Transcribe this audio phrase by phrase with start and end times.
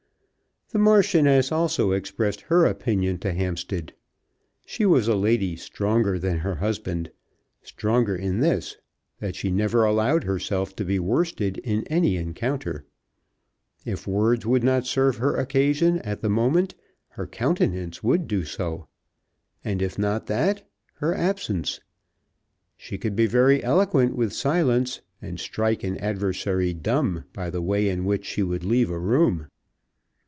[0.73, 3.91] The Marchioness also expressed her opinion to Hampstead.
[4.65, 7.11] She was a lady stronger than her husband;
[7.61, 8.77] stronger in this,
[9.19, 12.85] that she never allowed herself to be worsted in any encounter.
[13.83, 16.75] If words would not serve her occasion at the moment,
[17.09, 18.87] her countenance would do so,
[19.65, 20.63] and if not that,
[20.99, 21.81] her absence.
[22.77, 27.89] She could be very eloquent with silence, and strike an adversary dumb by the way
[27.89, 29.47] in which she would leave a room.